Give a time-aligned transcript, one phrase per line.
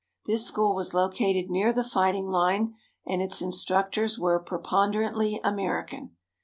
[0.25, 2.73] This school was located near the fighting line,
[3.05, 6.15] and its instructors were preponderantly American.